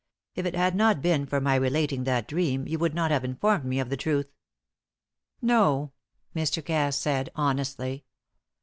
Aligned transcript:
If 0.33 0.47
it 0.47 0.55
had 0.55 0.73
not 0.75 0.99
been 1.03 1.27
for 1.27 1.39
my 1.39 1.53
relating 1.53 2.05
that 2.05 2.27
dream, 2.27 2.67
you 2.67 2.79
would 2.79 2.95
not 2.95 3.11
have 3.11 3.23
informed 3.23 3.65
me 3.65 3.79
of 3.79 3.91
the 3.91 3.95
truth." 3.97 4.31
"No," 5.43 5.91
Mr. 6.35 6.65
Cass 6.65 6.97
said, 6.97 7.29
honestly. 7.35 8.05